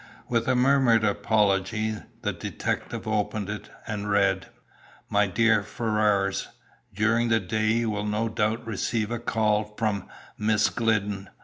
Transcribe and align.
With 0.27 0.47
a 0.47 0.55
murmured 0.55 1.03
apology, 1.03 1.93
the 2.23 2.33
detective 2.33 3.07
opened 3.07 3.51
it, 3.51 3.69
and 3.85 4.09
read 4.09 4.47
"MY 5.11 5.27
DEAR 5.27 5.61
FERRARS, 5.61 6.47
During 6.91 7.29
the 7.29 7.39
day 7.39 7.67
you 7.67 7.91
will 7.91 8.07
no 8.07 8.27
doubt 8.27 8.65
receive 8.65 9.11
a 9.11 9.19
call 9.19 9.75
from 9.77 10.07
Miss 10.39 10.69
Glidden. 10.71 11.29